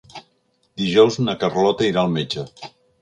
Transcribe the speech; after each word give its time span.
Dijous 0.81 1.17
na 1.27 1.35
Carlota 1.43 1.91
irà 1.91 2.07
al 2.07 2.11
metge. 2.19 2.47